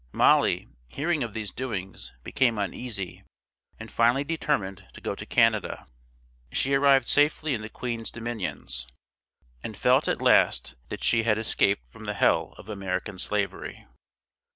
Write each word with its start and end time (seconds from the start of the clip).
Molly, 0.13 0.67
hearing 0.87 1.21
of 1.21 1.35
these 1.35 1.51
doings, 1.51 2.11
became 2.23 2.57
uneasy, 2.57 3.23
and 3.79 3.91
finally 3.91 4.23
determined 4.23 4.87
to 4.93 4.99
go 4.99 5.13
to 5.13 5.27
Canada. 5.27 5.85
She 6.51 6.73
arrived 6.73 7.05
safely 7.05 7.53
in 7.53 7.61
the 7.61 7.69
Queen's 7.69 8.09
Dominions, 8.09 8.87
and 9.63 9.77
felt 9.77 10.07
at 10.07 10.19
last 10.19 10.73
that 10.89 11.03
she 11.03 11.21
had 11.21 11.37
escaped 11.37 11.87
from 11.87 12.05
the 12.05 12.15
hell 12.15 12.55
of 12.57 12.67
American 12.67 13.19
Slavery. 13.19 13.85